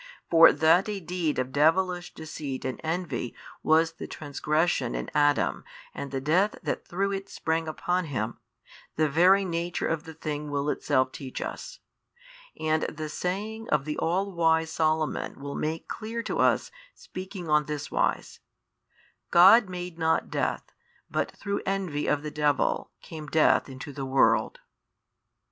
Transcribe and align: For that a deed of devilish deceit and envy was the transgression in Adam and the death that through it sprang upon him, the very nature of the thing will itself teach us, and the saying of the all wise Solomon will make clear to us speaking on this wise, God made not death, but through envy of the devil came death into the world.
For 0.31 0.51
that 0.51 0.89
a 0.89 0.99
deed 0.99 1.37
of 1.37 1.51
devilish 1.51 2.15
deceit 2.15 2.65
and 2.65 2.81
envy 2.83 3.35
was 3.61 3.91
the 3.91 4.07
transgression 4.07 4.95
in 4.95 5.11
Adam 5.13 5.63
and 5.93 6.09
the 6.09 6.19
death 6.19 6.55
that 6.63 6.87
through 6.87 7.11
it 7.11 7.29
sprang 7.29 7.67
upon 7.67 8.05
him, 8.05 8.39
the 8.95 9.07
very 9.07 9.45
nature 9.45 9.85
of 9.87 10.05
the 10.05 10.15
thing 10.15 10.49
will 10.49 10.71
itself 10.71 11.11
teach 11.11 11.39
us, 11.39 11.81
and 12.59 12.81
the 12.81 13.09
saying 13.09 13.69
of 13.69 13.85
the 13.85 13.95
all 13.99 14.31
wise 14.31 14.71
Solomon 14.71 15.39
will 15.39 15.53
make 15.53 15.87
clear 15.87 16.23
to 16.23 16.39
us 16.39 16.71
speaking 16.95 17.47
on 17.47 17.65
this 17.65 17.91
wise, 17.91 18.39
God 19.29 19.69
made 19.69 19.99
not 19.99 20.31
death, 20.31 20.71
but 21.11 21.29
through 21.31 21.61
envy 21.63 22.07
of 22.07 22.23
the 22.23 22.31
devil 22.31 22.89
came 23.03 23.27
death 23.27 23.69
into 23.69 23.93
the 23.93 24.05
world. 24.07 24.61